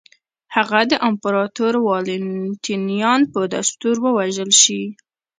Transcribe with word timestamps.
هغه 0.55 0.79
د 0.91 0.93
امپراتور 1.09 1.73
والنټینیان 1.87 3.21
په 3.33 3.39
دستور 3.55 3.95
ووژل 4.05 4.51
شي. 4.61 4.83